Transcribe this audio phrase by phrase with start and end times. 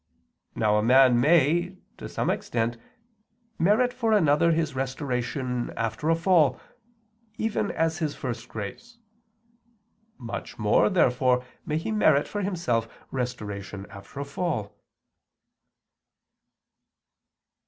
[0.55, 2.75] Now a man may, to some extent,
[3.59, 6.59] merit for another his restoration after a fall,
[7.37, 8.97] even as his first grace.
[10.17, 14.75] Much more, therefore, may he merit for himself restoration after a fall.